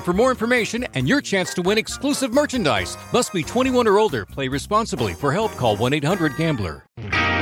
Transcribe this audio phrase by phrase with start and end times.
[0.00, 2.96] for more information and your chance to win exclusive merchandise.
[3.12, 4.24] Must be 21 or older.
[4.26, 5.14] Play responsibly.
[5.14, 6.86] For help, call 1-800-GAMBLER.
[6.98, 7.33] Oh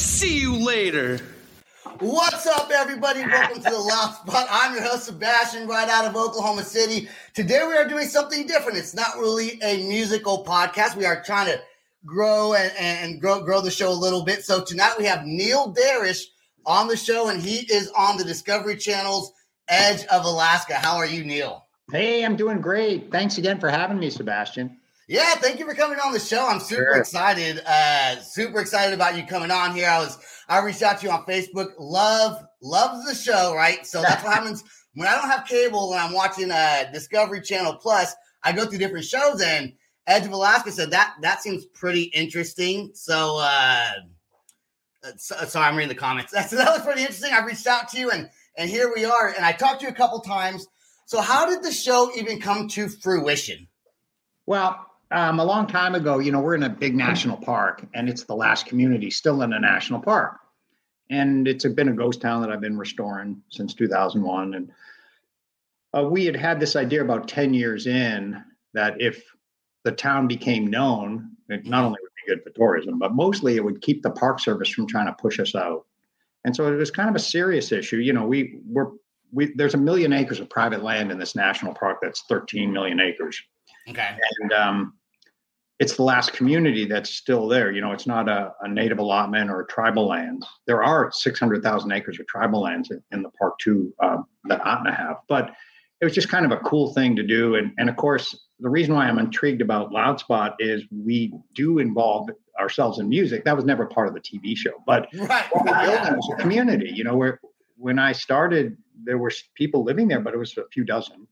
[0.00, 1.20] see you later.
[1.98, 3.20] What's up, everybody?
[3.20, 4.46] Welcome to the Loud Spot.
[4.50, 7.08] I'm your host, Sebastian, right out of Oklahoma City.
[7.34, 8.78] Today, we are doing something different.
[8.78, 10.96] It's not really a musical podcast.
[10.96, 11.60] We are trying to
[12.06, 14.42] grow and, and grow, grow the show a little bit.
[14.42, 16.24] So, tonight we have Neil Darish
[16.64, 19.32] on the show, and he is on the Discovery Channel's
[19.68, 20.74] Edge of Alaska.
[20.76, 21.66] How are you, Neil?
[21.92, 23.12] Hey, I'm doing great.
[23.12, 24.79] Thanks again for having me, Sebastian.
[25.10, 26.46] Yeah, thank you for coming on the show.
[26.46, 26.96] I'm super Sure.
[26.98, 27.60] excited.
[27.66, 29.88] Uh, super excited about you coming on here.
[29.88, 30.16] I was
[30.48, 31.72] I reached out to you on Facebook.
[31.80, 33.84] Love loves the show, right?
[33.84, 34.62] So that's what happens
[34.94, 38.14] when I don't have cable and I'm watching uh, Discovery Channel Plus.
[38.44, 39.72] I go through different shows and
[40.06, 42.92] Edge of Alaska said that that seems pretty interesting.
[42.94, 43.90] So uh,
[45.02, 46.30] uh, so- sorry, I'm reading the comments.
[46.32, 47.32] That's that was pretty interesting.
[47.32, 49.34] I reached out to you and and here we are.
[49.34, 50.68] And I talked to you a couple times.
[51.06, 53.66] So how did the show even come to fruition?
[54.46, 58.08] Well, um, a long time ago, you know, we're in a big national park, and
[58.08, 60.38] it's the last community still in a national park.
[61.10, 64.54] And it's been a ghost town that I've been restoring since 2001.
[64.54, 64.70] And
[65.92, 68.42] uh, we had had this idea about 10 years in
[68.74, 69.24] that if
[69.82, 73.64] the town became known, it not only would be good for tourism, but mostly it
[73.64, 75.86] would keep the Park Service from trying to push us out.
[76.44, 77.96] And so it was kind of a serious issue.
[77.96, 78.92] You know, we were
[79.32, 83.00] we there's a million acres of private land in this national park that's 13 million
[83.00, 83.40] acres
[83.88, 84.16] Okay.
[84.40, 84.94] and um,
[85.80, 87.72] it's the last community that's still there.
[87.72, 90.46] You know, it's not a, a native allotment or tribal lands.
[90.66, 94.94] There are 600,000 acres of tribal lands in, in the park too um, that Ahtna
[94.94, 95.52] have, but
[96.00, 97.54] it was just kind of a cool thing to do.
[97.54, 102.28] And, and of course, the reason why I'm intrigued about Loudspot is we do involve
[102.60, 103.44] ourselves in music.
[103.44, 105.46] That was never part of the TV show, but Right.
[105.50, 106.90] what we're building is a community.
[106.94, 107.40] You know, where
[107.76, 111.26] when I started, there were people living there, but it was a few dozen.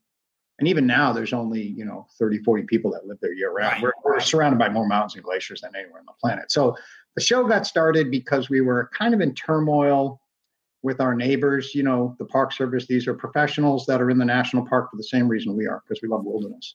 [0.58, 3.74] And even now, there's only, you know, 30, 40 people that live there year round.
[3.74, 3.92] Right.
[4.04, 6.50] We're, we're surrounded by more mountains and glaciers than anywhere on the planet.
[6.50, 6.76] So
[7.14, 10.20] the show got started because we were kind of in turmoil
[10.82, 11.74] with our neighbors.
[11.74, 14.96] You know, the Park Service, these are professionals that are in the national park for
[14.96, 16.74] the same reason we are, because we love wilderness.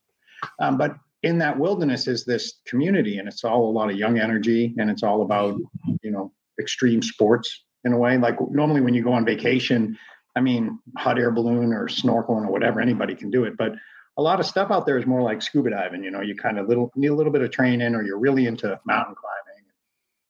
[0.60, 4.20] Um, but in that wilderness is this community, and it's all a lot of young
[4.20, 5.58] energy, and it's all about,
[6.02, 8.18] you know, extreme sports in a way.
[8.18, 9.98] Like normally when you go on vacation,
[10.36, 13.56] I mean, hot air balloon or snorkeling or whatever, anybody can do it.
[13.58, 13.74] But
[14.18, 16.04] a lot of stuff out there is more like scuba diving.
[16.04, 18.46] You know, you kind of little need a little bit of training, or you're really
[18.46, 19.66] into mountain climbing.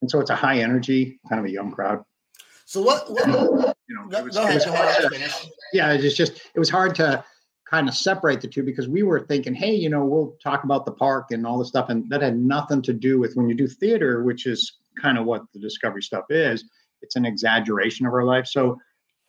[0.02, 2.04] And so it's a high energy, kind of a young crowd.
[2.66, 3.10] So what?
[3.12, 3.26] what
[3.88, 5.48] you know, it was, go it was hard to- Finish.
[5.74, 7.24] yeah, it's just it was hard to
[7.70, 10.86] kind of separate the two because we were thinking, hey, you know, we'll talk about
[10.86, 13.56] the park and all this stuff, and that had nothing to do with when you
[13.56, 16.66] do theater, which is kind of what the discovery stuff is.
[17.02, 18.48] It's an exaggeration of our life.
[18.48, 18.80] So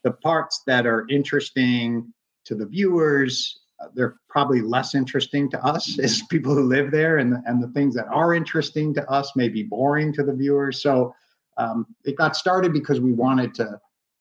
[0.05, 2.13] the parts that are interesting
[2.45, 7.19] to the viewers, uh, they're probably less interesting to us as people who live there,
[7.19, 10.83] and and the things that are interesting to us may be boring to the viewers.
[10.83, 11.15] So
[11.57, 13.81] um, it got started because we wanted to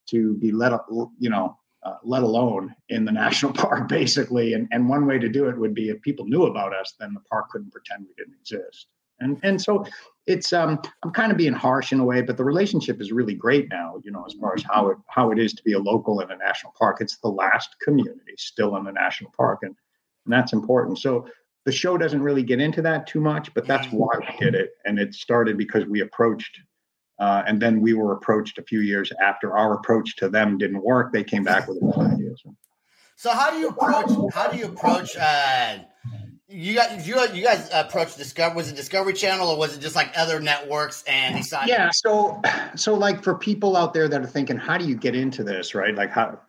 [0.09, 0.74] to be let
[1.19, 5.29] you know uh, let alone in the national park basically and and one way to
[5.29, 8.13] do it would be if people knew about us then the park couldn't pretend we
[8.18, 8.88] didn't exist
[9.24, 9.86] and and so
[10.28, 13.34] it's um i'm kind of being harsh in a way but the relationship is really
[13.34, 15.80] great now you know as far as how it how it is to be a
[15.80, 19.75] local in a national park it's the last community still in the national park and,
[20.25, 21.28] and that's important so
[21.66, 24.72] the show doesn't really get into that too much but that's why we did it
[24.86, 26.60] and it started because we approached
[27.20, 30.81] uh, and then we were approached a few years after our approach to them didn't
[30.81, 31.14] work.
[31.14, 32.31] They came back with a new idea.
[32.44, 32.56] So,
[33.16, 34.10] So how do you approach?
[34.34, 35.16] How do you approach?
[35.16, 35.80] Uh,
[36.53, 38.55] you got you you guys approached Discovery?
[38.55, 41.69] Was it Discovery Channel or was it just like other networks and decided?
[41.69, 41.89] yeah.
[41.91, 42.41] So,
[42.75, 45.73] so like for people out there that are thinking, how do you get into this?
[45.73, 45.95] Right?
[45.95, 46.39] Like how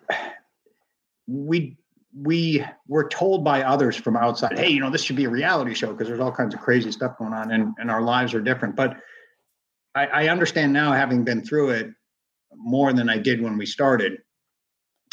[1.26, 1.78] we
[2.16, 5.74] we were told by others from outside, hey, you know, this should be a reality
[5.74, 8.42] show because there's all kinds of crazy stuff going on, and and our lives are
[8.42, 8.76] different.
[8.76, 8.98] But
[9.94, 11.90] I, I understand now, having been through it
[12.54, 14.18] more than I did when we started,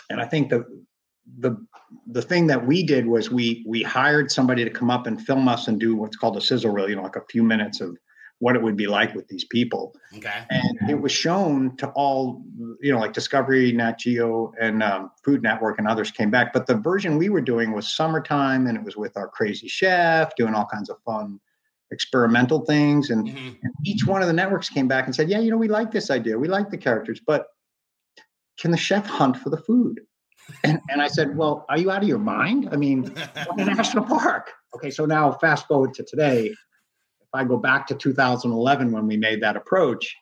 [0.10, 0.66] and I think the
[1.40, 1.66] the
[2.08, 5.48] the thing that we did was we we hired somebody to come up and film
[5.48, 7.98] us and do what's called a sizzle reel, you know, like a few minutes of
[8.40, 9.96] what it would be like with these people.
[10.18, 10.44] Okay.
[10.50, 12.44] and it was shown to all
[12.82, 16.52] you know like discovery nat geo and um, food network and others came back.
[16.54, 20.36] But the version we were doing was summertime and it was with our crazy chef
[20.36, 21.40] doing all kinds of fun
[21.92, 23.10] experimental things.
[23.10, 23.58] And, Mhm.
[23.62, 25.92] and each one of the networks came back and said yeah you know we like
[25.92, 26.38] this idea.
[26.40, 27.48] We like the characters but
[28.60, 30.02] can the chef hunt for the food
[30.64, 33.14] and, and i said well are you out of your mind i mean
[33.58, 36.54] a national park okay so now fast forward to today
[37.34, 40.14] if I go back to 2011 when we made that approach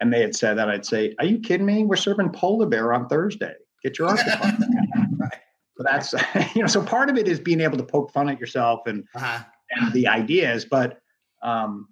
[0.00, 1.84] and they had said that, I'd say, Are you kidding me?
[1.84, 3.54] We're serving polar bear on Thursday.
[3.84, 4.54] Get your artichoke.
[5.78, 6.12] So that's,
[6.54, 9.04] you know, so part of it is being able to poke fun at yourself and,
[9.14, 9.44] Uh-huh.
[9.70, 10.98] and the ideas, but,
[11.42, 11.88] um,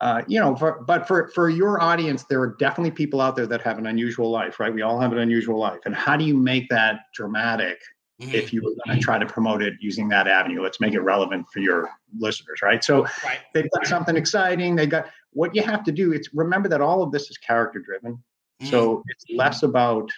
[0.00, 3.46] uh, you know, for, but for, for your audience, there are definitely people out there
[3.46, 4.72] that have an unusual life, right?
[4.72, 5.80] We all have an unusual life.
[5.86, 7.80] And how do you make that dramatic
[8.20, 8.34] Mhm.
[8.34, 10.60] if you were going to try to promote it using that avenue?
[10.60, 12.82] Let's make it relevant for your listeners, right?
[12.82, 13.38] So, Right.
[13.54, 14.74] they've got something exciting.
[14.74, 16.12] They got what you have to do.
[16.12, 18.14] It's remember that all of this is character driven.
[18.14, 18.66] Mm-hmm.
[18.66, 20.10] So it's less about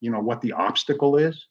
[0.00, 1.46] you know what the obstacle is,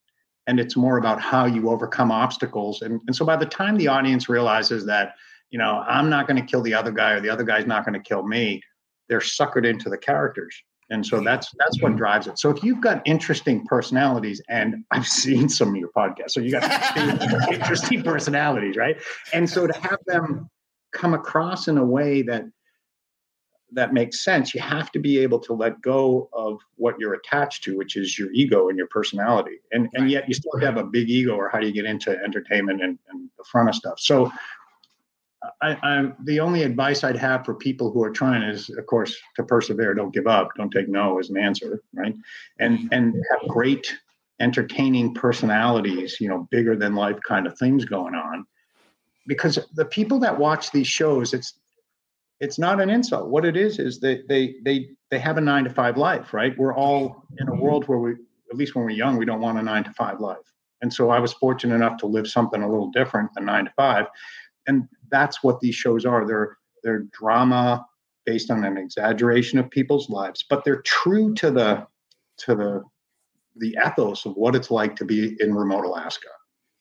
[0.48, 2.82] and it's more about how you overcome obstacles.
[2.82, 5.14] And and so by the time the audience realizes that
[5.54, 7.86] you know I'm not going to kill the other guy or the other guy's not
[7.86, 8.62] going to kill me,
[9.08, 10.54] they're suckered into the characters.
[10.90, 12.38] And so that's that's what drives it.
[12.40, 16.52] So if you've got interesting personalities, and I've seen some of your podcasts, so you
[16.52, 16.98] got
[17.54, 18.98] interesting personalities, right?
[19.32, 20.50] And so to have them
[20.92, 22.44] come across in a way that
[23.72, 27.64] that makes sense, you have to be able to let go of what you're attached
[27.64, 29.58] to, which is your ego and your personality.
[29.72, 31.74] And and yet you still have to have a big ego, or how do you
[31.74, 34.00] get into entertainment and, and the front of stuff?
[34.00, 34.32] So
[35.62, 39.16] I, I'm the only advice I'd have for people who are trying is, of course,
[39.36, 39.94] to persevere.
[39.94, 40.50] Don't give up.
[40.58, 42.16] Don't take no as an answer, right?
[42.60, 43.98] And and have great,
[44.40, 46.18] entertaining personalities.
[46.20, 48.46] You know, bigger than life kind of things going on.
[49.28, 51.54] Because the people that watch these shows, it's
[52.40, 53.30] it's not an insult.
[53.30, 56.58] What it is is they they they they have a nine to five life, right?
[56.58, 58.12] We're all in a world where we,
[58.52, 60.38] at least when we're young, we don't want a nine to five life.
[60.82, 63.74] And so I was fortunate enough to live something a little different than nine to
[63.78, 64.08] five
[64.68, 66.28] and that's what these shows are.
[66.28, 67.86] They're they're drama
[68.26, 71.86] based on an exaggeration of people's lives but they're true to the
[72.38, 72.82] to the
[73.58, 76.28] the ethos of what it's like to be in remote alaska.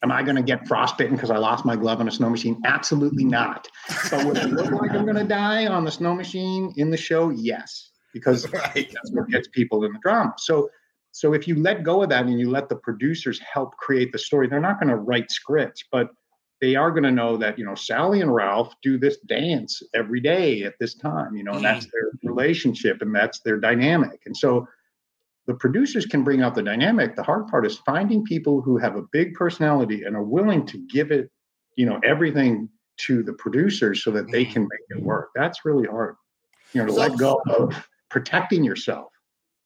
[0.03, 2.61] Am i going to get frostbitten because i lost my glove on a snow machine?
[2.65, 3.69] Absolutely not.
[4.11, 6.97] But would it look like i'm going to die on the snow machine in the
[6.97, 7.31] show?
[7.31, 8.91] Yes because Right.
[8.93, 10.35] that's what gets people in the drama.
[10.39, 10.69] So
[11.13, 14.19] so if you let go of that and you let the producers help create the
[14.19, 16.09] story they're not going to write scripts but
[16.63, 20.21] they are going to know that you know Sally and Ralph do this dance every
[20.21, 21.91] day at this time, you know, and that's mm.
[21.91, 24.23] their relationship and that's their dynamic.
[24.25, 24.67] And so
[25.47, 27.17] the producers can bring out the dynamic.
[27.17, 30.79] The hard part is finding people who have a big personality and are willing to
[30.89, 31.33] give it,
[31.77, 34.53] you know, everything to the producers so that they mm.
[34.53, 35.31] can make it work.
[35.35, 36.15] That's really hard.
[36.75, 39.09] You know, to So- let go of protecting yourself.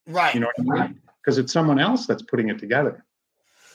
[0.07, 0.33] Right.
[0.33, 1.01] You know what I mean?
[1.23, 3.05] Because it's someone else that's putting it together.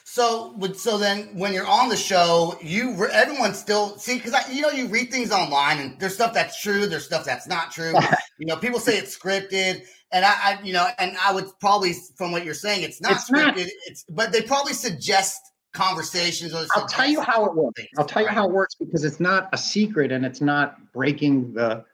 [0.05, 4.61] So, would so then when you're on the show, you everyone still see because you
[4.63, 7.95] know you read things online and there's stuff that's true, there's stuff that's not true.
[8.39, 11.95] you know, people say it's scripted, and I, I, you know, and I would probably
[12.17, 13.57] from what you're saying, it's not It's scripted.
[13.57, 13.69] not.
[13.87, 15.41] It's but they probably suggest
[15.73, 16.53] conversations.
[16.55, 17.81] Or I'll tell you how it works.
[17.81, 20.93] things, I'll tell you how it works because it's not a secret and it's not
[20.93, 21.85] breaking the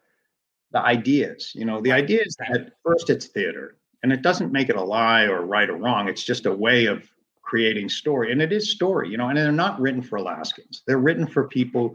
[0.73, 1.53] the ideas.
[1.55, 4.83] You know, the idea is that first it's theater and it doesn't make it a
[4.83, 6.09] lie or right or wrong.
[6.09, 7.09] It's just a way of
[7.49, 8.31] creating story.
[8.31, 10.83] And it is story, you know, and they're not written for Alaskans.
[10.87, 11.95] They're written for people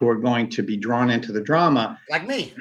[0.00, 2.52] who are going to be drawn into the drama like me.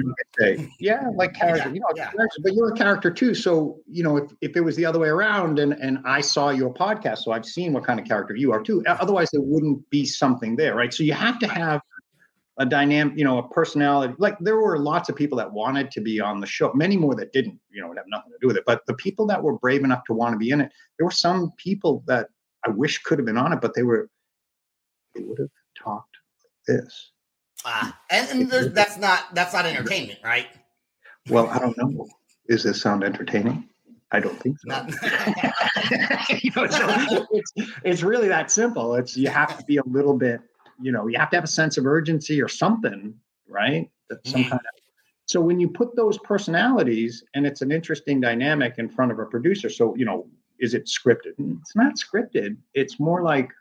[0.79, 2.11] yeah, like character, Yeah, you know, yeah.
[2.11, 3.35] character, but you're a character too.
[3.35, 6.49] So, you know, if, if it was the other way around and and I saw
[6.49, 8.83] your podcast, so I've seen what kind of character you are too.
[8.87, 10.93] Otherwise, there wouldn't be something there, right?
[10.93, 11.81] So you have to have
[12.57, 14.13] a dynamic, you know, a personality.
[14.17, 17.15] Like there were lots of people that wanted to be on the show, many more
[17.15, 18.63] that didn't, you know, would have nothing to do with it.
[18.65, 21.11] But the people that were brave enough to want to be in it, there were
[21.11, 22.29] some people that
[22.65, 24.09] I wish could have been on it, but they were
[25.13, 27.11] they would have talked like this.
[27.65, 30.47] Ah, and, and that's not that's not entertainment, right?
[31.29, 32.07] Well, I don't know.
[32.47, 33.67] Does this sound entertaining?
[34.11, 34.69] I don't think so.
[36.41, 38.95] You know, so it's it's really that simple.
[38.95, 40.41] It's you have to be a little bit,
[40.81, 43.13] you know, you have to have a sense of urgency or something,
[43.47, 43.89] right?
[44.09, 44.49] That some Mhm.
[44.49, 44.81] kind of
[45.27, 49.25] so when you put those personalities and it's an interesting dynamic in front of a
[49.25, 50.27] producer, so you know,
[50.59, 51.33] is it scripted?
[51.61, 52.57] It's not scripted.
[52.73, 53.51] It's more like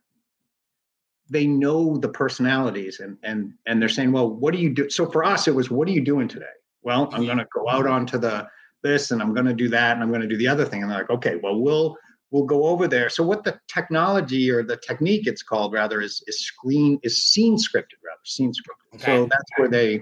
[1.31, 4.91] they know the personalities and and and they're saying, well, what do you do?
[4.91, 6.47] So for us, it was, what are you doing today?
[6.83, 8.47] Well, I'm going to go out onto the
[8.83, 10.83] this and I'm going to do that and I'm going to do the other thing.
[10.83, 11.97] And they're like, okay, well, we'll
[12.35, 13.09] we'll go over there.
[13.09, 17.57] So what the technology or the technique it's called rather is is screen is scene
[17.57, 19.01] scripted rather scene scripted.
[19.01, 20.01] So that's where they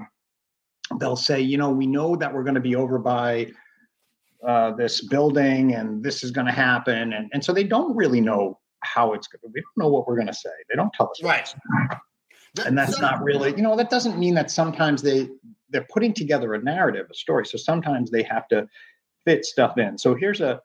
[0.99, 3.53] they'll say, you know, we know that we're going to be over by
[4.47, 8.21] uh, this building and this is going to happen, and and so they don't really
[8.21, 9.41] know how it's going.
[9.43, 10.51] to We don't know what we're going to say.
[10.71, 11.23] They don't tell us.
[11.23, 11.55] right.
[12.67, 15.27] And that's not really, you know, that doesn't mean that sometimes they
[15.71, 17.47] they're putting together a narrative, a story.
[17.47, 18.69] So sometimes they have to
[19.25, 19.97] fit stuff in.
[19.97, 20.61] So here's a,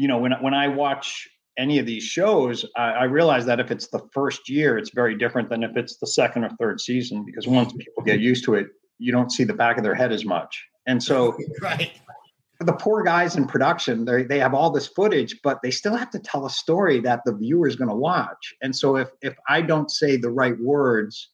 [0.00, 1.28] you know, when when I watch
[1.58, 5.14] any of these shows, I, I realize that if it's the first year, it's very
[5.14, 8.54] different than if it's the second or third season because once people get used to
[8.54, 10.64] it, you don't see the back of their head as much.
[10.86, 11.92] And so right.
[12.60, 16.10] the poor guys in production, they they have all this footage, but they still have
[16.12, 18.54] to tell a story that the viewer is going to watch.
[18.62, 21.28] And so if if I don't say the right words,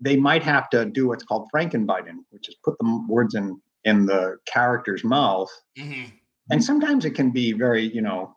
[0.00, 4.06] they might have to do what's called Frankenbiting, which is put the words in in
[4.06, 5.50] the character's mouth.
[5.76, 6.04] hmm
[6.50, 8.34] And sometimes it can be very, you know,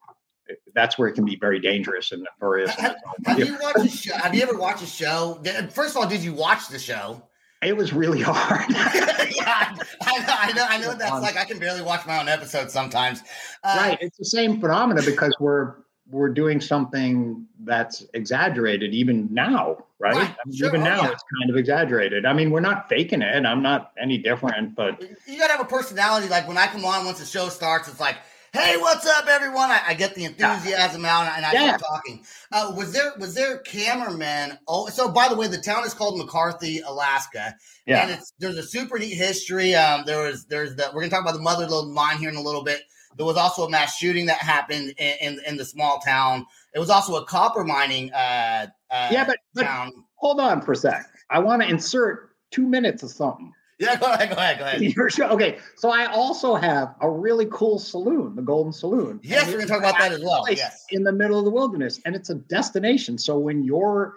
[0.75, 2.71] that's where it can be very dangerous and nefarious.
[2.75, 4.13] Have, have you watched a show?
[4.15, 5.41] Have you ever watched a show?
[5.71, 7.23] First of all, did you watch the show?
[7.61, 8.69] It was really hard.
[8.69, 10.93] yeah, I know, I know, I know.
[10.95, 13.21] That's like I can barely watch my own episodes sometimes.
[13.63, 15.75] Uh, right it's the same phenomena because we're
[16.13, 21.01] we're doing something that's exaggerated even now right, Right, I mean, sure, even oh, now
[21.03, 21.11] yeah.
[21.11, 25.01] it's kind of exaggerated i mean we're not faking it i'm not any different but
[25.27, 26.27] You gotta have a personality.
[26.29, 28.17] Like when I come on, once the show starts, it's like,
[28.53, 31.77] "Hey, what's up, everyone?" I, I get the enthusiasm out, and I Yeah.
[31.77, 32.25] start talking.
[32.51, 34.59] Uh, was there was there a cameraman?
[34.67, 37.55] Oh, so by the way, the town is called McCarthy, Alaska,
[37.85, 39.73] Yeah, and it's there's a super neat history.
[39.75, 42.35] Um, there was there's the we're gonna talk about the mother lode mine here in
[42.35, 42.81] a little bit.
[43.17, 46.45] There was also a mass shooting that happened in in, in the small town.
[46.73, 49.91] It was also a copper mining uh, uh yeah but, but town.
[50.15, 54.11] hold on for a sec i want to insert two minutes of something Yeah, go
[54.11, 54.81] ahead, go ahead, go ahead.
[54.95, 59.47] Your show- okay so i also have a really cool saloon the golden saloon Yes,
[59.47, 60.45] we're gonna talk about that as well.
[60.49, 60.85] Yes.
[60.91, 64.13] in the middle of the wilderness and it's a destination so when your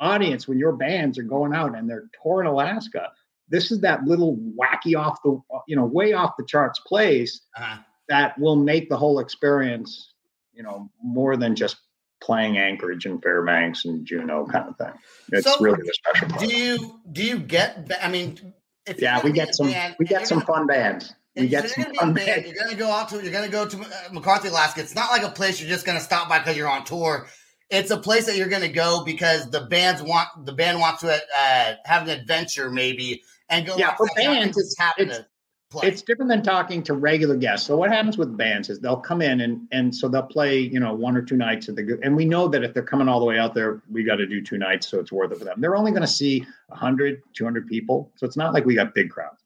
[0.00, 3.10] audience when your bands are going out and they're touring alaska
[3.50, 7.78] this is that little wacky off the you know way off the charts place Uh-huh.
[8.08, 10.12] That will make the whole experience
[10.52, 11.76] you know more than just
[12.20, 14.92] playing anchorage and fairbanks and juneau kind of thing
[15.32, 17.90] it's So, really the special part Do you do you get?
[18.02, 18.52] I mean,
[18.86, 21.84] if yeah we get some band we get some gonna- fun bands we get some
[21.94, 22.26] fun band.
[22.26, 23.22] bands You're gonna go out to.
[23.22, 24.80] You're gonna go to uh, McCarthy, Alaska.
[24.80, 27.28] It's not like a place you're just gonna stop by because you're on tour.
[27.70, 31.12] It's a place that you're gonna go because the bands want the band wants to
[31.14, 33.76] uh, have an adventure maybe and go.
[33.76, 35.26] Yeah, for bands, it's- it's- to
[35.70, 35.88] play.
[35.88, 37.66] it's different than talking to regular guests.
[37.66, 40.80] So what happens with bands is they'll come in and and so they'll play, you
[40.80, 43.20] know, one or two nights at the and we know that if they're coming all
[43.20, 45.44] the way out there, we got to do two nights so it's worth it for
[45.44, 45.60] them.
[45.60, 48.12] They're only going to see 100, 200 people.
[48.16, 49.42] So it's not like we got big crowds.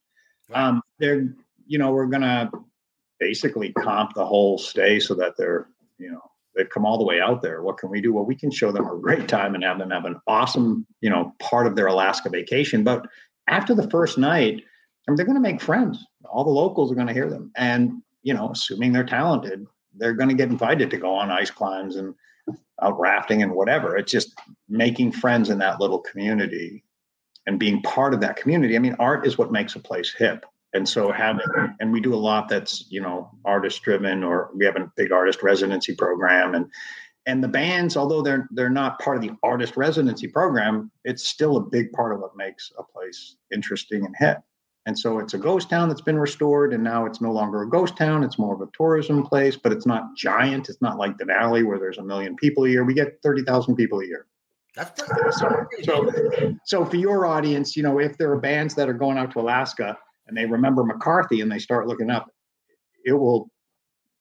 [0.53, 1.29] Um they're
[1.67, 2.51] you know, we're going to
[3.19, 6.21] basically comp the whole stay so that they're, you know,
[6.55, 7.63] they've come all the way out there.
[7.63, 8.13] What can we do?
[8.13, 11.09] Well, we can show them a great time and have them have an awesome, you
[11.09, 12.85] know, part of their Alaska vacation.
[12.85, 13.07] But
[13.49, 14.65] after the first night,
[15.09, 16.05] Mean, they're going to make friends.
[16.25, 20.15] All the locals are going to hear them, and you know, assuming they're talented, they're
[20.15, 22.15] going to get invited to go on ice climbs and
[22.81, 23.97] out rafting and whatever.
[23.97, 24.35] It's just
[24.69, 26.85] making friends in that little community
[27.47, 28.77] and being part of that community.
[28.77, 30.45] I mean, art is what makes a place hip.
[30.75, 31.45] And so having,
[31.81, 35.13] and we do a lot that's, you know, artist driven, or we have a big
[35.13, 36.55] artist residency program.
[36.55, 36.67] And,
[37.27, 41.57] and the bands, although they're, they're not part of the artist residency program, it's still
[41.57, 44.39] a big part of what makes a place interesting and hip.
[44.85, 47.69] And so it's a ghost town that's been restored, and now it's no longer a
[47.69, 48.25] ghost town.
[48.25, 50.69] It's more of a tourism place, but it's not giant.
[50.69, 52.85] It's not like Denali where there's a million people a year.
[52.85, 54.27] We get 30,000 people a year.
[54.75, 55.03] That's
[55.39, 56.11] so, so,
[56.65, 59.41] so for your audience, you know, if there are bands that are going out to
[59.41, 59.97] Alaska
[60.27, 62.31] and they remember McCarthy and they start looking up,
[63.05, 63.51] it will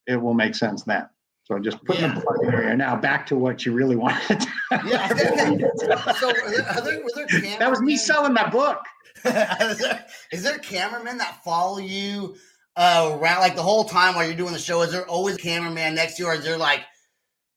[0.06, 1.06] it will make sense then.
[1.44, 2.14] So I'm just putting yeah.
[2.14, 2.76] the here.
[2.76, 4.44] Now back to what you really wanted.
[4.70, 5.08] yeah.
[5.08, 8.78] so are there, are there, there that was me selling my book.
[9.24, 12.34] is, there, cameramen that follow you
[12.76, 14.82] uh, around like the whole time while you're doing the show?
[14.82, 16.80] Is there always a cameraman next to you, or is there like,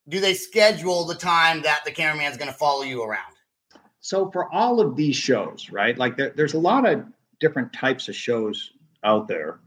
[0.07, 3.33] do they schedule the time that the cameraman is going to follow you around?
[3.99, 5.97] So for all of these shows, right?
[5.97, 7.03] Like there, there's a lot of
[7.39, 8.71] different types of shows
[9.03, 9.59] out there.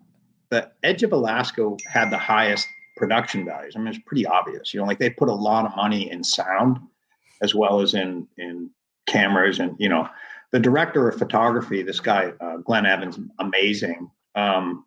[0.51, 2.69] The Edge of Alaska had the highest
[2.99, 3.75] production values.
[3.77, 4.75] I mean, it's pretty obvious.
[4.75, 6.79] You know, like they put a lot of money in sound
[7.41, 8.71] as well as in in
[9.07, 10.09] cameras and you know
[10.51, 14.11] the director of photography, this guy, uh, Glenn Evans, amazing.
[14.35, 14.85] Um,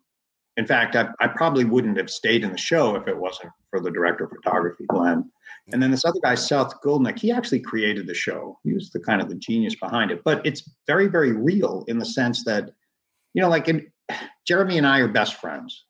[0.56, 3.80] in fact, I, I, probably wouldn't have stayed in the show if it wasn't for
[3.80, 5.30] the director of photography, Glenn.
[5.72, 8.58] And then this other guy, Seth Goldnick, he actually created the show.
[8.64, 10.22] He was the kind of the genius behind it.
[10.24, 12.70] But it's very, very real in the sense that,
[13.34, 13.86] you know, like in,
[14.46, 15.84] Jeremy and I are best friends.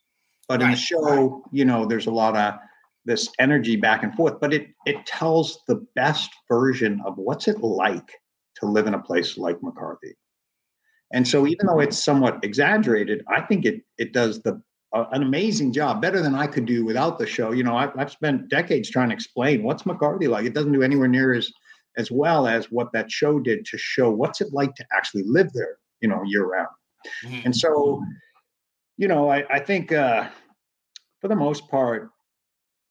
[0.53, 0.67] But right.
[0.67, 2.61] in the show, you know, there's a lot of
[3.07, 7.61] this energy back and forth, but it it tells the best version of what's it
[7.61, 8.11] like
[8.57, 10.15] to live in a place like McCarthy.
[11.15, 14.61] And so, even though it's somewhat exaggerated, I think it it does the
[14.93, 17.53] uh, an amazing job, better than I could do without the show.
[17.53, 20.45] You know, I've, I've spent decades trying to explain what's McCarthy like.
[20.45, 21.51] It doesn't do anywhere near as
[21.97, 25.51] as well as what that show did to show what's it like to actually live
[25.55, 26.69] there, you know, year round.
[27.25, 27.41] Mm-hmm.
[27.47, 28.03] And so,
[28.99, 30.29] you know, I, I think uh,
[31.23, 32.11] for the most part,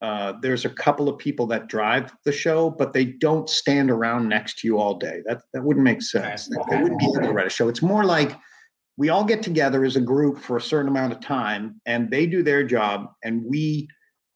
[0.02, 4.27] uh, there's a couple of people that drive the show, but they don't stand around
[4.27, 5.22] next to you all day.
[5.27, 6.48] That that wouldn't make sense.
[6.48, 7.68] They wouldn't be able to write a show.
[7.68, 8.36] It's more like
[8.98, 12.25] we all get together as a group for a certain amount of time, and they
[12.25, 13.88] do their job, and we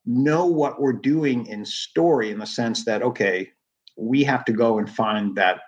[0.06, 3.50] know what we're doing in story in the sense that okay,
[3.98, 5.62] we have to go and find that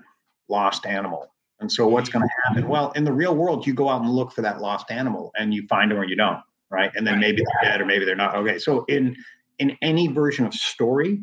[0.48, 1.34] lost animal.
[1.60, 2.68] And so, what's going to happen?
[2.70, 5.56] Well, in the real world, you go out and look for that lost animal, and
[5.56, 6.92] you find them or you don't, right?
[6.96, 8.36] And then maybe they're dead or maybe they're not.
[8.36, 9.16] Okay, so in
[9.60, 11.22] in any version of story,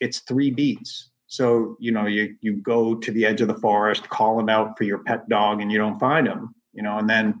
[0.00, 1.10] it's three beats.
[1.26, 4.76] So, you know, you you go to the edge of the forest, call calling out
[4.76, 7.34] for your pet dog and you don't find him, you know, and then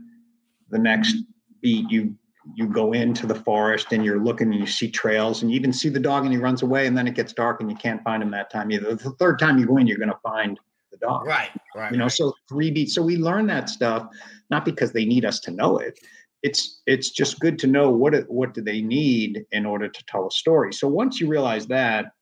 [0.70, 1.16] the next
[1.60, 2.14] beat you
[2.56, 5.72] you go into the forest and you're looking and you see trails and you even
[5.72, 8.02] see the dog and he runs away and then it gets dark and you can't
[8.02, 8.94] find him that time either.
[8.94, 11.26] The third time you go in, you're going to find the dog.
[11.26, 11.50] Right.
[11.74, 11.90] Right.
[11.90, 12.94] You know, so three beats.
[12.94, 14.08] So we learn that stuff
[14.50, 15.98] not because they need us to know it
[16.44, 20.04] it's it's just good to know what it, what do they need in order to
[20.06, 20.74] tell a story.
[20.74, 22.12] So once you realize that,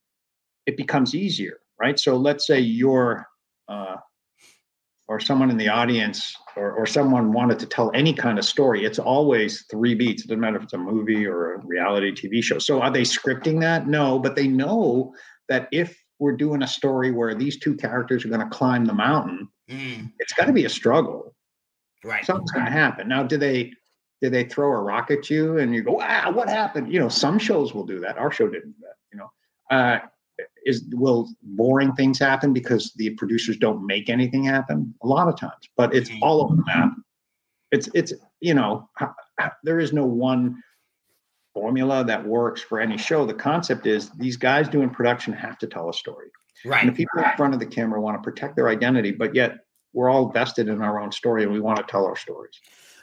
[0.65, 1.99] it becomes easier, right?
[1.99, 3.27] So let's say you're
[3.69, 3.97] uh,
[5.09, 8.85] or someone in the audience or, or someone wanted to tell any kind of story,
[8.85, 10.25] it's always three beats.
[10.25, 12.61] It doesn't matter if it's a movie or a reality TV show.
[12.61, 13.89] So are they scripting that?
[13.89, 15.13] No, but they know
[15.49, 18.95] that if we're doing a story where these two characters are going to climb the
[18.95, 20.13] mountain, mm.
[20.21, 21.35] it's got to be a struggle.
[22.05, 22.25] Right.
[22.25, 23.09] Something's going to happen.
[23.09, 23.73] Now, do they
[24.23, 26.93] did they throw a rock at you and you go, ah, what happened?
[26.93, 28.17] You know, some shows will do that.
[28.17, 29.31] Our show didn't do that, you know.
[29.69, 29.99] Uh,
[30.65, 34.95] is will boring things happen because the producers don't make anything happen?
[35.03, 36.93] A lot of times, but it's all over the map.
[37.73, 38.89] It's it's you know,
[39.65, 40.63] there is no one
[41.53, 43.27] formula that works for any show.
[43.27, 46.29] The concept is these guys doing production have to tell a story.
[46.65, 46.81] Right.
[46.81, 49.59] And the people in front of the camera want to protect their identity, but yet
[49.93, 52.55] we're all vested in our own story and we want to tell our stories.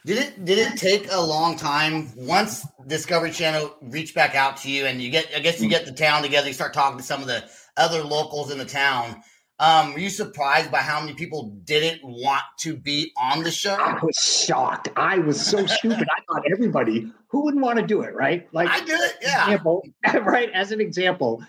[0.06, 4.72] Did it did it take a long time once Discovery Channel reached back out to
[4.72, 7.04] you and you get I guess you get the town together, you start talking to
[7.04, 7.44] some of the
[7.78, 9.22] other locals in the town.
[9.60, 13.74] Um, were you surprised by how many people didn't want to be on the show?
[13.74, 14.88] I was shocked.
[14.96, 16.08] I was so stupid.
[16.10, 18.48] I thought everybody who wouldn't want to do it, right?
[18.54, 19.44] Like I did it, yeah.
[19.44, 19.84] Example,
[20.22, 20.50] right.
[20.52, 21.44] As an example,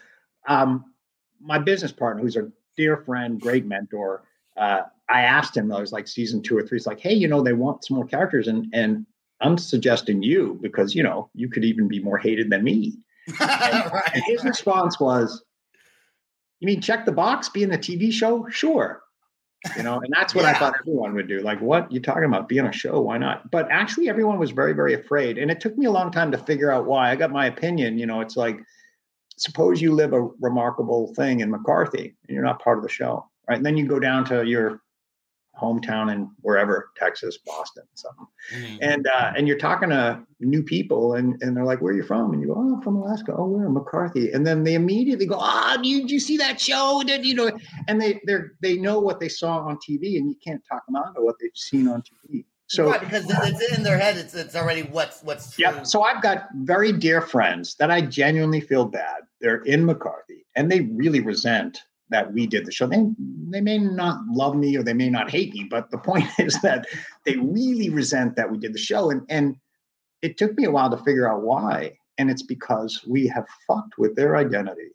[0.48, 0.86] um,
[1.40, 4.24] my business partner, who's a dear friend, great mentor,
[4.56, 7.28] uh, I asked him, I was like season two or three, it's like, hey, you
[7.28, 9.06] know, they want some more characters, and and
[9.40, 12.98] I'm suggesting you because you know you could even be more hated than me.
[13.38, 14.10] Right.
[14.14, 15.44] and his response was,
[16.60, 18.48] "You mean check the box, be in a TV show?
[18.48, 19.02] Sure."
[19.76, 20.52] You know, and that's what yeah.
[20.52, 21.42] I thought everyone would do.
[21.42, 22.48] Like, what you talking about?
[22.48, 23.00] Be on a show?
[23.00, 23.50] Why not?
[23.50, 26.38] But actually, everyone was very, very afraid, and it took me a long time to
[26.38, 27.10] figure out why.
[27.10, 27.98] I got my opinion.
[27.98, 28.58] You know, it's like
[29.40, 33.29] suppose you live a remarkable thing in McCarthy and you're not part of the show,
[33.50, 33.56] right?
[33.56, 34.80] And then you go down to your
[35.60, 38.76] hometown and wherever Texas, Boston, something, mm-hmm.
[38.80, 42.04] and uh, and you're talking to new people and and they're like, "Where are you
[42.04, 45.26] from?" And you go, "Oh, I'm from Alaska." "Oh, where?" McCarthy, and then they immediately
[45.26, 47.50] go, "Ah, oh, you, you see that show?" Did you know?
[47.88, 50.94] And they they they know what they saw on TV, and you can't talk them
[50.94, 52.44] out of what they've seen on TV.
[52.68, 55.64] So right, because it's in their head, it's it's already what's what's true.
[55.64, 55.82] Yeah.
[55.82, 59.22] So I've got very dear friends that I genuinely feel bad.
[59.40, 62.86] They're in McCarthy, and they really resent that we did the show.
[62.86, 63.04] They
[63.48, 66.60] they may not love me or they may not hate me, but the point is
[66.62, 66.86] that
[67.24, 69.10] they really resent that we did the show.
[69.10, 69.56] And and
[70.22, 71.96] it took me a while to figure out why.
[72.18, 74.90] And it's because we have fucked with their identity.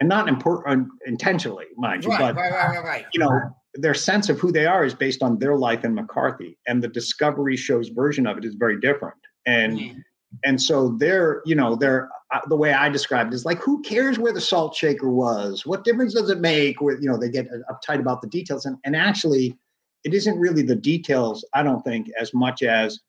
[0.00, 3.38] And not important intentionally, mind you, right, but right, right, right, you know,
[3.74, 6.88] their sense of who they are is based on their life in McCarthy, and the
[6.88, 9.18] Discovery show's version of it is very different.
[9.44, 10.02] And mm.
[10.44, 13.82] And so they're, you know, they're uh, the way I described it is like, who
[13.82, 15.66] cares where the salt shaker was?
[15.66, 16.80] What difference does it make?
[16.80, 19.56] where you know, they get uptight about the details, and and actually,
[20.04, 21.44] it isn't really the details.
[21.54, 23.00] I don't think as much as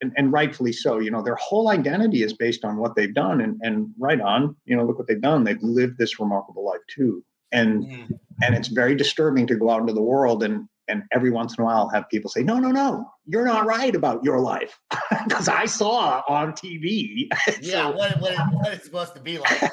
[0.00, 0.98] and, and, rightfully so.
[0.98, 4.56] You know, their whole identity is based on what they've done, and and right on.
[4.64, 5.44] You know, look what they've done.
[5.44, 8.18] They've lived this remarkable life too and mm.
[8.42, 11.62] and it's very disturbing to go out into the world and and every once in
[11.62, 14.78] a while have people say no no no you're not right about your life
[15.24, 17.28] because i saw on tv
[17.60, 19.58] yeah so, what, what, what it's supposed to be like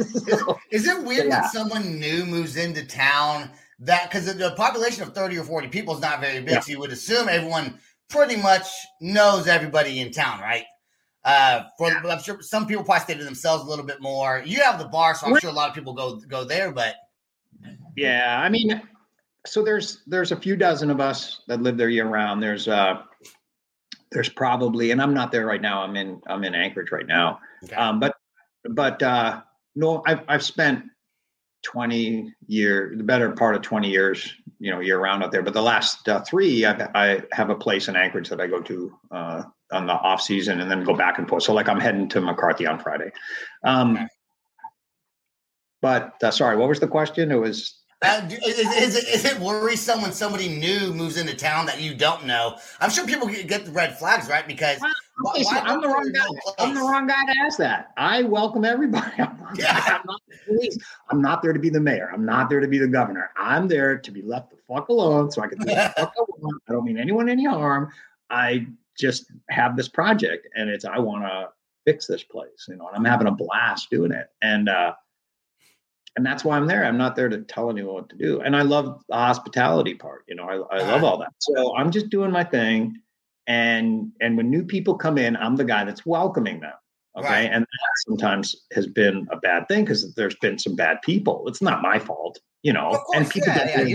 [0.00, 1.42] so, is, is, it weird yeah.
[1.42, 5.94] when someone new moves into town that because the population of 30 or 40 people
[5.94, 6.60] is not very big yeah.
[6.60, 8.66] so you would assume everyone pretty much
[9.00, 10.64] knows everybody in town right
[11.24, 12.00] uh, for yeah.
[12.08, 14.42] I'm sure some people probably stay to themselves a little bit more.
[14.46, 16.72] You have the bar, so I'm sure a lot of people go go there.
[16.72, 16.94] But
[17.94, 18.80] yeah, I mean,
[19.46, 22.42] so there's there's a few dozen of us that live there year round.
[22.42, 23.02] There's uh
[24.12, 25.82] there's probably, and I'm not there right now.
[25.82, 27.40] I'm in I'm in Anchorage right now.
[27.64, 27.74] Okay.
[27.74, 28.14] Um, but
[28.68, 29.42] but uh
[29.74, 30.84] no, I've I've spent
[31.62, 35.52] 20 year the better part of 20 years you know year round out there but
[35.52, 38.96] the last uh, three I've, i have a place in anchorage that i go to
[39.10, 42.08] uh, on the off season and then go back and forth so like i'm heading
[42.08, 43.10] to mccarthy on friday
[43.64, 44.06] um, okay.
[45.82, 49.38] but uh, sorry what was the question it was uh, is, is, it, is it
[49.40, 52.56] worrisome when somebody new moves into town that you don't know?
[52.80, 54.46] I'm sure people get the red flags, right?
[54.48, 56.24] Because well, why, why I'm the wrong guy.
[56.58, 57.92] I'm the wrong guy to ask that.
[57.98, 59.12] I welcome everybody.
[59.18, 59.98] I'm not, yeah.
[59.98, 60.78] I'm not the police.
[61.10, 62.10] I'm not there to be the mayor.
[62.10, 63.30] I'm not there to be the governor.
[63.36, 66.22] I'm there to be left the fuck alone so I can do the fuck I
[66.38, 66.62] want.
[66.68, 67.90] I don't mean anyone any harm.
[68.30, 68.66] I
[68.98, 71.50] just have this project and it's I want to
[71.84, 74.28] fix this place, you know, and I'm having a blast doing it.
[74.40, 74.94] And uh
[76.16, 76.84] and that's why I'm there.
[76.84, 78.40] I'm not there to tell anyone what to do.
[78.40, 80.24] And I love the hospitality part.
[80.28, 81.32] You know, I, I love all that.
[81.38, 82.96] So I'm just doing my thing.
[83.46, 86.74] And and when new people come in, I'm the guy that's welcoming them.
[87.16, 87.26] Okay.
[87.26, 87.50] Right.
[87.50, 91.48] And that sometimes has been a bad thing because there's been some bad people.
[91.48, 92.90] It's not my fault, you know.
[92.90, 93.88] Course, and people yeah, get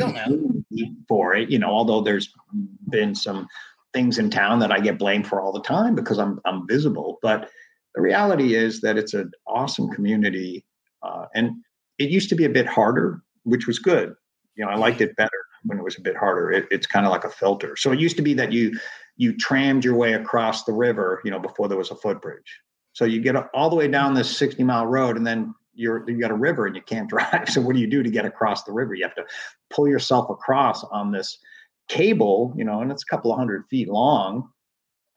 [0.71, 2.34] yeah, for it, you know, although there's
[2.89, 3.47] been some
[3.93, 7.19] things in town that I get blamed for all the time because I'm I'm visible.
[7.21, 7.49] But
[7.93, 10.65] the reality is that it's an awesome community.
[11.01, 11.51] Uh, and
[11.97, 14.15] it used to be a bit harder, which was good.
[14.55, 16.51] You know, I liked it better when it was a bit harder.
[16.51, 17.75] It, it's kind of like a filter.
[17.75, 18.77] So it used to be that you
[19.17, 22.60] you trammed your way across the river, you know, before there was a footbridge.
[22.93, 26.19] So you get all the way down this 60 mile road and then you're you
[26.19, 27.49] got a river and you can't drive.
[27.49, 28.93] So what do you do to get across the river?
[28.93, 29.25] You have to
[29.69, 31.38] pull yourself across on this
[31.88, 34.49] cable, you know, and it's a couple of hundred feet long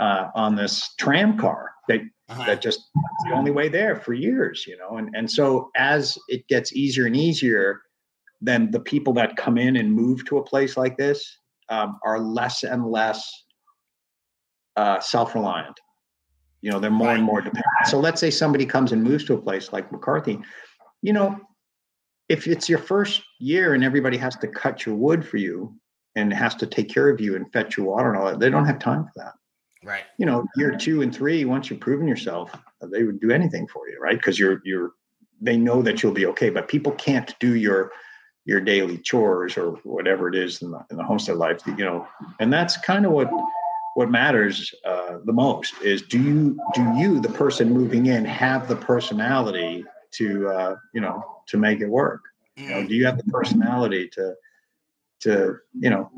[0.01, 2.45] uh, on this tram car that uh-huh.
[2.45, 2.91] that just
[3.25, 4.97] the only way there for years, you know.
[4.97, 7.83] And and so as it gets easier and easier,
[8.41, 11.39] then the people that come in and move to a place like this
[11.69, 13.31] um, are less and less
[14.77, 15.79] uh, self-reliant.
[16.61, 17.65] You know, they're more and more dependent.
[17.87, 20.41] So let's say somebody comes and moves to a place like McCarthy.
[21.03, 21.41] You know,
[22.29, 25.75] if it's your first year and everybody has to cut your wood for you
[26.17, 28.51] and has to take care of you and fetch your water and all that, they
[28.51, 29.33] don't have time for that.
[29.85, 30.05] Right.
[30.19, 33.89] You know, year two and three, once you've proven yourself, they would do anything for
[33.89, 34.17] you, right?
[34.17, 34.93] Because you're you're
[35.41, 36.51] they know that you'll be okay.
[36.51, 37.93] But people can't do your
[38.45, 42.09] your daily chores or whatever it is in the, in the homestead life, you know,
[42.41, 43.31] and that's kind of what
[43.99, 48.69] what matters uh, the most is do you do you the person moving in have
[48.69, 52.21] the personality to uh, you know to make it work
[52.55, 54.35] you know do you have the personality to
[55.19, 56.09] to you know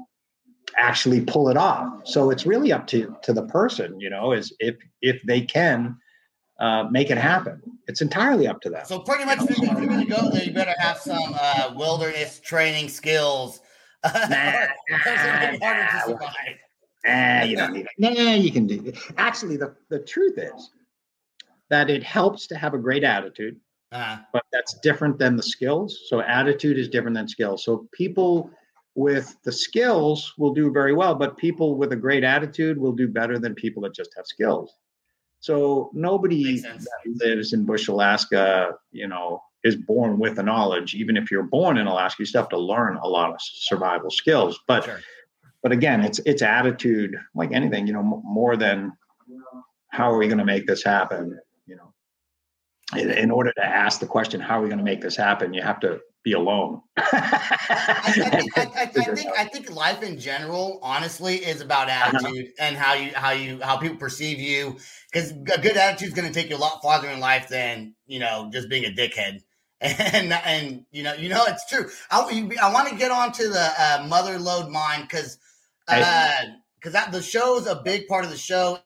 [0.77, 2.07] actually pull it off.
[2.07, 5.97] So it's really up to to the person, you know, is if if they can
[6.61, 7.61] uh, make it happen.
[7.89, 8.85] It's entirely up to them.
[8.85, 12.39] So pretty much, if you're going to go there, you better have some uh, wilderness
[12.41, 13.61] training skills.
[14.05, 14.67] nah, nah,
[17.05, 17.89] nah, you don't need it.
[17.99, 18.99] Nah, you can do it.
[19.17, 20.71] Actually, the, the truth is
[21.71, 23.59] that it helps to have a great attitude.
[23.93, 26.07] Uh, but that's different than the skills.
[26.09, 27.65] So attitude is different than skills.
[27.65, 28.51] So people
[28.95, 33.09] with the skills will do very well, but people with a great attitude will do
[33.09, 34.75] better than people that just have skills.
[35.41, 40.95] So nobody that lives in Bush, Alaska, you know, is born with the knowledge.
[40.95, 44.11] Even if you're born in Alaska, you still have to learn a lot of survival
[44.11, 44.59] skills.
[44.67, 45.01] But sure.
[45.63, 48.93] but again, it's it's attitude, like anything, you know, m- more than
[49.89, 51.93] how are we going to make this happen, you know.
[52.97, 55.55] In, in order to ask the question, how are we going to make this happen,
[55.55, 56.83] you have to be alone.
[56.97, 62.17] I, I think I, I, think I think life in general, honestly, is about Uh-huh.
[62.17, 64.77] attitude and how you how you how people perceive you.
[65.11, 67.95] Because a good attitude is going to take you a lot farther in life than
[68.07, 69.41] you know just being a dickhead.
[69.83, 71.89] And and you know you know it's true.
[72.11, 72.21] I
[72.61, 75.39] I want to get on to the uh, mother lode mine because
[75.87, 78.79] because that the show is a big part of the show.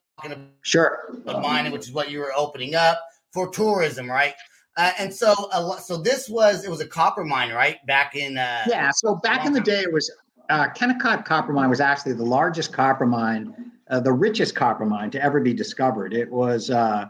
[0.63, 1.01] Sure.
[1.27, 4.35] about mining, which is what you were opening up for tourism, right?
[4.77, 5.35] Uh, and so,
[5.83, 7.85] so this was it was a copper mine, right?
[7.87, 8.91] Back in uh, Yeah.
[8.91, 10.11] So back in the day, it was
[10.51, 15.11] uh, Kennecott Copper Mine was actually the largest copper mine, uh, the richest copper mine
[15.13, 16.13] to ever be discovered.
[16.13, 17.07] It was uh,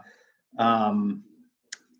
[0.59, 1.23] um,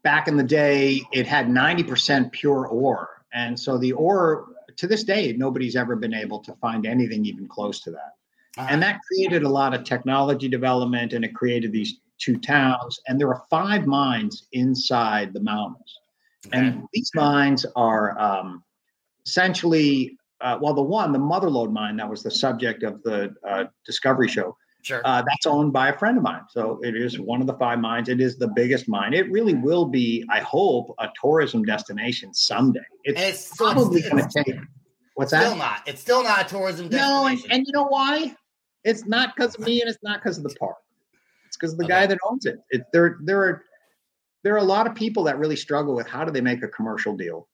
[0.04, 1.02] back in the day.
[1.12, 5.96] It had ninety percent pure ore, and so the ore to this day nobody's ever
[5.96, 8.14] been able to find anything even close to that.
[8.58, 13.00] uh, and that created a lot of technology development and it created these two towns
[13.08, 16.00] and there are five mines inside the mountains
[16.52, 18.64] and these mines are um,
[19.26, 23.66] essentially uh, well the one the motherlode mine that was the subject of the uh,
[23.86, 25.02] discovery show sure.
[25.06, 27.80] uh, that's owned by a friend of mine so it is one of the five
[27.80, 32.34] mines it is the biggest mine it really will be i hope a tourism destination
[32.34, 34.56] someday it's, it's- probably going to take
[35.16, 35.82] what's that Still not.
[35.88, 37.14] It's still not a tourism destination.
[37.14, 38.36] no, and, and you know why?
[38.84, 40.76] It's not because of me, and it's not because of the park.
[41.56, 42.60] It's because of the guy that owns it.
[42.70, 42.84] it.
[42.92, 43.64] There, there are,
[44.44, 46.68] there are a lot of people that really struggle with how do they make a
[46.68, 47.48] commercial deal.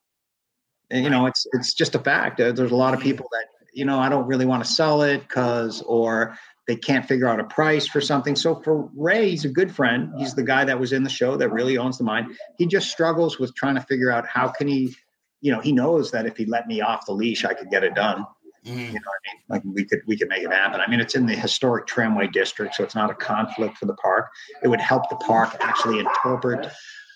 [0.89, 2.41] And you know, it's it's just a fact.
[2.41, 5.03] Uh, There's a lot of people that you know I don't really want to sell
[5.03, 6.37] it because or
[6.67, 8.35] they can't figure out a price for something.
[8.35, 10.11] So for Ray, he's a good friend.
[10.17, 12.35] He's the guy that was in the show that really owns the mine.
[12.57, 14.93] He just struggles with trying to figure out how can he,
[15.39, 17.83] you know, he knows that if he let me off the leash, I could get
[17.83, 18.25] it done.
[18.63, 19.41] You know I mean?
[19.49, 20.81] Like we could we could make it happen.
[20.81, 23.95] I mean, it's in the historic tramway district, so it's not a conflict for the
[23.95, 24.29] park.
[24.63, 26.71] It would help the park actually interpret.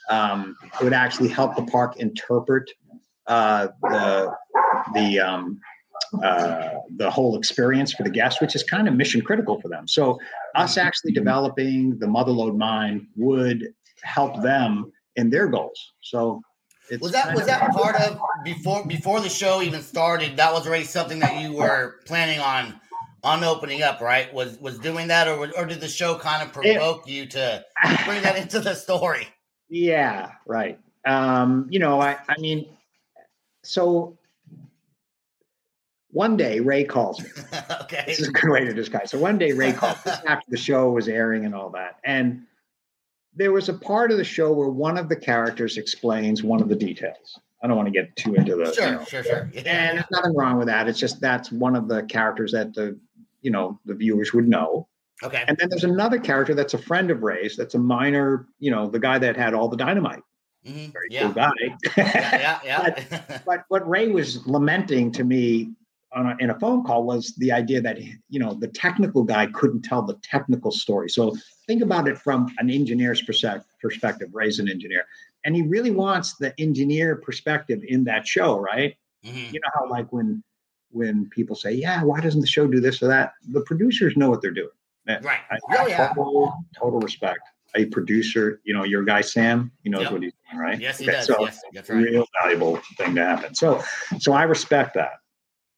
[0.10, 2.69] Um, it would actually help the park interpret
[3.27, 4.31] uh, the
[4.93, 5.60] the um,
[6.23, 9.88] uh, the whole experience for the guests, which is kind of mission critical for them.
[9.88, 10.19] So
[10.55, 15.93] us actually developing the Motherlode mine would help them in their goals.
[16.01, 16.41] So
[16.89, 20.38] it's Was that was that part of before before the show even started?
[20.38, 22.80] That was already something that you were planning on
[23.24, 24.32] on opening up, right?
[24.34, 27.65] Was was doing that, or or did the show kind of provoke you to
[28.06, 29.28] bring that into the story?
[29.67, 30.80] Yeah, right.
[31.06, 32.67] Um, you know, I, I mean,
[33.63, 34.15] so
[36.12, 37.30] one day Ray calls me.
[37.82, 39.08] okay, This is a good way to describe.
[39.08, 42.43] So one day Ray called me after the show was airing and all that, and
[43.36, 46.69] there was a part of the show where one of the characters explains one of
[46.69, 47.39] the details.
[47.63, 48.65] I don't want to get too into the.
[48.65, 49.50] you sure, know, sure, sure.
[49.56, 50.88] and there's nothing wrong with that.
[50.88, 52.98] It's just that's one of the characters that the
[53.41, 54.88] you know the viewers would know.
[55.24, 57.56] Okay, And then there's another character that's a friend of Ray's.
[57.56, 60.21] That's a miner, you know, the guy that had all the dynamite.
[60.67, 60.91] Mhm.
[60.91, 61.21] Very yeah.
[61.21, 61.52] cool guy.
[61.95, 63.39] yeah, yeah, yeah.
[63.45, 65.71] but what Ray was lamenting to me
[66.15, 67.99] on a, in a phone call was the idea that
[68.30, 71.10] you know the technical guy couldn't tell the technical story.
[71.10, 71.36] So
[71.67, 74.30] think about it from an engineer's perspective.
[74.34, 75.04] Ray's an engineer,
[75.43, 78.95] and he really wants the engineer perspective in that show, right?
[79.25, 79.51] Mhm.
[79.54, 80.41] You know how like when
[80.91, 84.30] when people say, "Yeah, why doesn't the show do this or that?" The producers know
[84.30, 84.69] what they're doing.
[85.08, 85.39] Right.
[85.51, 86.08] I, Oh, yeah.
[86.15, 87.41] total, total respect.
[87.75, 90.12] A producer, you know, your guy Sam, he knows Yep.
[90.13, 90.80] what he's doing, right?
[90.80, 91.28] Yes, he Okay, does.
[91.28, 92.04] So yes, that's right.
[92.04, 93.54] real valuable thing to happen.
[93.54, 93.84] So,
[94.17, 95.12] so I respect that.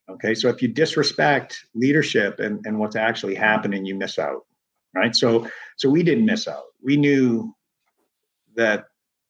[0.09, 4.45] Okay, so if you disrespect leadership and, and what's actually happening, you miss out,
[4.93, 5.13] right?
[5.15, 6.63] So, so we didn't miss out.
[6.81, 7.53] We knew
[8.55, 8.85] that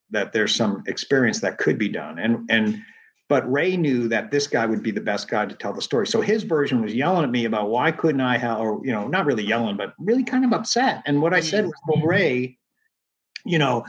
[0.10, 2.82] that there's some experience that could be done, and and
[3.30, 6.08] but Ray knew that this guy would be the best guy to tell the story.
[6.08, 9.08] So his version was yelling at me about why couldn't I have, or you know,
[9.08, 11.04] not really yelling, but really kind of upset.
[11.06, 12.08] And what I said was, well, mm-hmm.
[12.08, 12.58] Ray,
[13.46, 13.84] you know,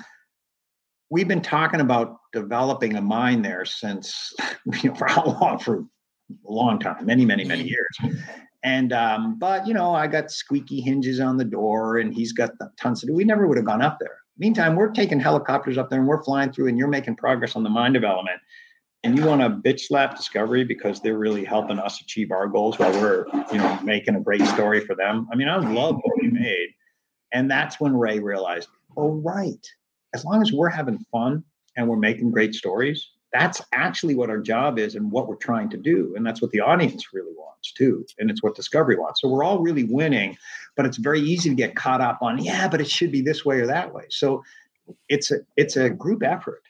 [1.11, 4.33] we've been talking about developing a mine there since
[4.83, 5.85] you know for how long for
[6.31, 7.99] a long time many many many years.
[8.63, 12.59] And um but you know i got squeaky hinges on the door and he's got
[12.59, 14.19] the tons to do we never would have gone up there.
[14.39, 17.63] Meantime we're taking helicopters up there and we're flying through and you're making progress on
[17.63, 18.41] the mine development.
[19.05, 22.79] And you want to bitch slap discovery because they're really helping us achieve our goals
[22.79, 25.29] while we're you know making a great story for them.
[25.33, 26.69] I mean i love what we made.
[27.33, 29.67] And that's when ray realized oh right.
[30.15, 31.45] As long as we're having fun
[31.77, 35.69] and we're making great stories, that's actually what our job is and what we're trying
[35.71, 36.15] to do.
[36.17, 38.07] And that's what the audience really wants too.
[38.19, 39.21] And it's what Discovery wants.
[39.21, 40.37] So we're all really winning,
[40.77, 43.45] but it's very easy to get caught up on, yeah, but it should be this
[43.45, 44.05] way or that way.
[44.11, 44.43] So
[45.09, 46.63] it's a it's a group effort.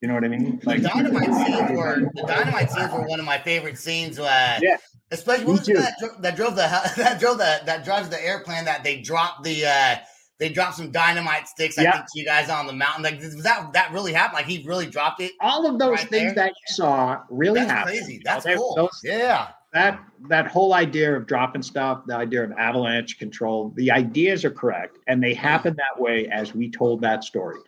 [0.00, 0.60] You know what I mean?
[0.64, 4.18] Like the dynamite scenes were the dynamite scenes were one of my favorite scenes.
[4.18, 4.76] Uh, yeah,
[5.10, 9.42] especially that, that drove the that drove the that drives the airplane that they dropped
[9.42, 9.96] the uh,
[10.38, 11.78] they dropped some dynamite sticks.
[11.78, 13.02] I think to you guys on the mountain.
[13.02, 14.36] Like that that really happened?
[14.36, 15.32] Like he really dropped it.
[15.40, 16.46] All of those right things there?
[16.46, 17.96] that you saw really happened.
[17.96, 18.06] That's happened.
[18.06, 18.22] Crazy.
[18.24, 18.74] That's cool.
[18.76, 19.48] Those, yeah.
[19.72, 24.50] That that whole idea of dropping stuff, the idea of avalanche control, the ideas are
[24.50, 27.58] correct, and they happen that way as we told that story.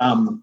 [0.00, 0.42] Um,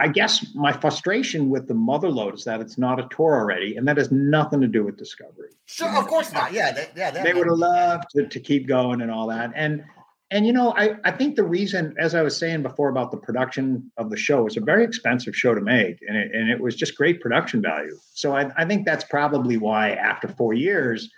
[0.00, 3.86] I guess my frustration with the Motherlode is that it's not a tour already, and
[3.86, 5.50] that has nothing to do with Discovery.
[5.66, 6.52] Sure, of course not.
[6.52, 9.52] Yeah, they, yeah, they would have loved to, to keep going and all that.
[9.54, 9.84] And
[10.30, 13.18] and you know, I I think the reason, as I was saying before about the
[13.18, 16.60] production of the show, it's a very expensive show to make, and it, and it
[16.60, 17.96] was just great production value.
[18.14, 21.10] So I I think that's probably why after four years,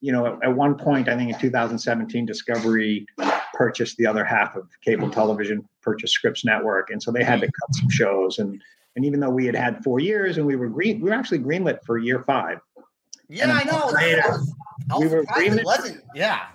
[0.00, 3.04] you know, at, at one point, I think in 2017, Discovery
[3.58, 5.12] purchased the other half of cable mm.
[5.12, 7.50] television, purchased Scripps Network, and so they had to mm.
[7.60, 8.38] cut some shows.
[8.38, 8.62] And
[8.94, 11.40] and even though we had had four years and we were green, we were actually
[11.40, 12.60] greenlit for year five.
[13.28, 13.90] Yeah, I know.
[13.92, 14.54] Later, I was,
[14.90, 15.64] I was we were greenlit.
[15.64, 16.02] wasn't.
[16.14, 16.46] Yeah.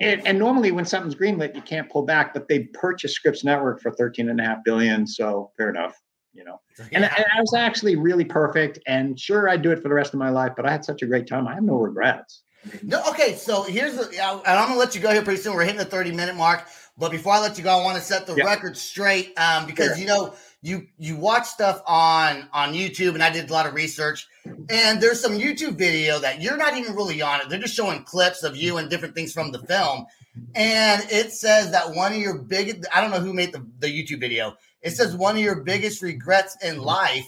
[0.00, 3.80] And, and, normally when something's greenlit, you can't pull back, but they purchased Scripps Network
[3.80, 5.06] for 13 and a half billion.
[5.06, 5.98] So fair enough,
[6.34, 6.60] you know.
[6.78, 6.84] Yeah.
[6.92, 8.78] And, and I was actually really perfect.
[8.86, 11.00] And sure, I'd do it for the rest of my life, but I had such
[11.00, 11.48] a great time.
[11.48, 12.42] I have no regrets.
[12.82, 13.34] No, okay.
[13.34, 15.54] So here's the, and I'm gonna let you go here pretty soon.
[15.54, 16.64] We're hitting the 30 minute mark,
[16.96, 18.44] but before I let you go, I want to set the yeah.
[18.44, 19.98] record straight um, because sure.
[19.98, 23.74] you know you you watch stuff on on YouTube, and I did a lot of
[23.74, 24.26] research,
[24.68, 27.48] and there's some YouTube video that you're not even really on it.
[27.48, 30.06] They're just showing clips of you and different things from the film,
[30.54, 33.86] and it says that one of your biggest I don't know who made the, the
[33.86, 34.56] YouTube video.
[34.82, 37.26] It says one of your biggest regrets in life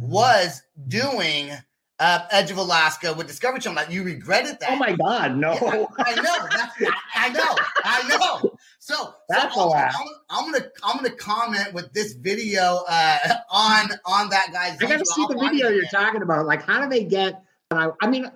[0.00, 1.50] was doing
[2.00, 3.84] uh, Edge of Alaska with Discovery Channel.
[3.90, 4.70] You regretted that.
[4.70, 5.52] Oh my God, no!
[5.54, 6.48] Yeah, I know.
[6.50, 7.56] That's, I know.
[7.84, 8.58] I know.
[8.78, 13.18] So that's so I'm, I'm, I'm, gonna I'm gonna comment with this video uh,
[13.50, 14.80] on on that guy's.
[14.80, 16.46] I got to see the video you're talking about.
[16.46, 17.42] Like, how do they get?
[17.70, 18.30] I, I mean.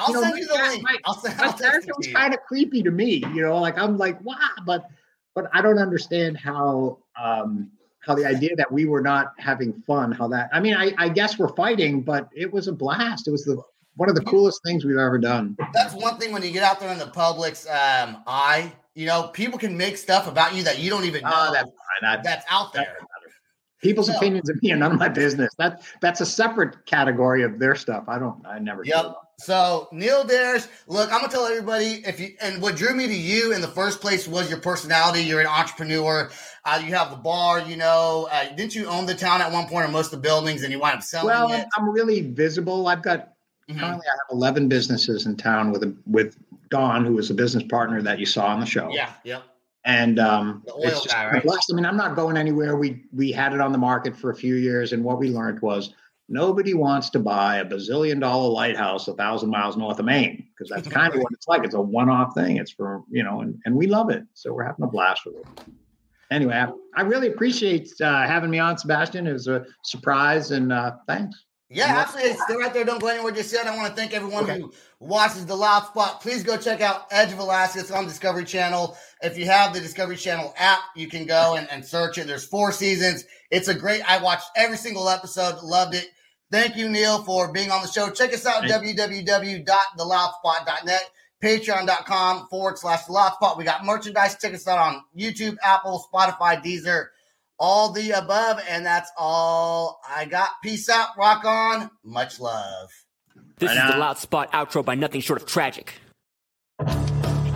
[0.00, 0.82] I'll you know, send you the link.
[0.84, 3.58] My, I'll send, I'll character was kind of creepy to me, you know.
[3.58, 4.88] Like I'm like, wow, but
[5.34, 7.72] but I don't understand how um
[8.08, 11.10] how the idea that we were not having fun, how that, I mean, I, I
[11.10, 13.28] guess we're fighting, but it was a blast.
[13.28, 13.62] It was the,
[13.96, 15.56] one of the coolest things we've ever done.
[15.74, 19.28] That's one thing when you get out there in the public's um, eye, you know,
[19.34, 22.46] people can make stuff about you that you don't even ah, know that's, that, that's
[22.50, 22.96] out there.
[23.82, 25.54] People's so, opinions of me are none of my business.
[25.58, 28.04] That that's a separate category of their stuff.
[28.08, 28.44] I don't.
[28.44, 28.84] I never.
[28.84, 29.14] Yep.
[29.40, 33.14] So Neil Darish, look, I'm gonna tell everybody if you and what drew me to
[33.14, 35.22] you in the first place was your personality.
[35.22, 36.28] You're an entrepreneur.
[36.64, 37.60] Uh, you have the bar.
[37.60, 40.28] You know, uh, didn't you own the town at one point or most of the
[40.28, 41.66] buildings, and you wind up selling well, it?
[41.76, 42.88] I'm really visible.
[42.88, 43.34] I've got
[43.70, 43.78] mm-hmm.
[43.78, 46.36] currently I have 11 businesses in town with a, with
[46.68, 48.90] Don, who was a business partner that you saw on the show.
[48.90, 49.12] Yeah.
[49.22, 49.42] Yeah.
[49.84, 51.44] And um, the oil guy, right?
[51.46, 52.76] I mean, I'm not going anywhere.
[52.76, 55.62] We we had it on the market for a few years, and what we learned
[55.62, 55.94] was
[56.28, 60.70] nobody wants to buy a bazillion dollar lighthouse a thousand miles north of Maine because
[60.70, 61.64] that's kind of what it's like.
[61.64, 62.56] It's a one off thing.
[62.56, 65.36] It's for you know, and, and we love it, so we're having a blast with
[65.36, 65.46] it.
[66.30, 69.26] Anyway, I, I really appreciate uh, having me on, Sebastian.
[69.26, 71.44] It was a surprise, and uh, thanks.
[71.70, 72.38] Yeah, absolutely.
[72.38, 72.84] Stay right there.
[72.84, 73.66] Don't go anywhere just yet.
[73.66, 74.58] I want to thank everyone okay.
[74.58, 76.18] who watches the Loud Spot.
[76.18, 77.80] Please go check out Edge of Alaska.
[77.80, 78.96] It's on Discovery Channel.
[79.20, 82.26] If you have the Discovery Channel app, you can go and, and search it.
[82.26, 83.24] There's four seasons.
[83.50, 84.00] It's a great.
[84.10, 85.62] I watched every single episode.
[85.62, 86.08] Loved it.
[86.50, 88.08] Thank you, Neil, for being on the show.
[88.10, 91.10] Check us out, www.theloudspot.net,
[91.42, 93.58] patreon.com forward slash the Loud Spot.
[93.58, 94.38] We got merchandise.
[94.40, 97.08] Check us out on YouTube, Apple, Spotify, Deezer
[97.58, 98.60] all the above.
[98.68, 100.50] And that's all I got.
[100.62, 101.08] Peace out.
[101.18, 101.90] Rock on.
[102.04, 102.90] Much love.
[103.58, 105.94] This is the Loud Spot outro by nothing short of tragic.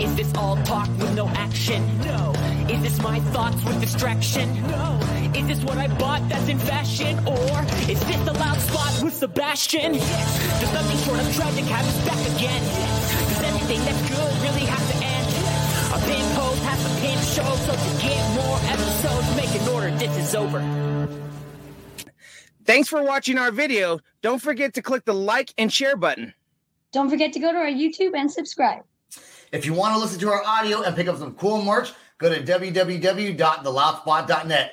[0.00, 1.86] Is this all talk with no action?
[2.00, 2.32] No.
[2.68, 4.52] Is this my thoughts with distraction?
[4.68, 4.98] No.
[5.34, 7.18] Is this what I bought that's in fashion?
[7.26, 9.94] Or is this the loud spot with Sebastian?
[9.94, 10.60] Yes.
[10.60, 12.62] Does nothing short of tragic have us back again?
[12.62, 13.28] Yes.
[13.30, 15.26] Does anything that's good really have to end?
[15.94, 19.90] A pin post has a pin show, so to get more episodes, make an order.
[19.96, 20.60] This is over.
[22.66, 24.00] Thanks for watching our video.
[24.20, 26.34] Don't forget to click the like and share button.
[26.92, 28.82] Don't forget to go to our YouTube and subscribe.
[29.50, 32.28] If you want to listen to our audio and pick up some cool merch, go
[32.28, 34.72] to www.theloudspot.net.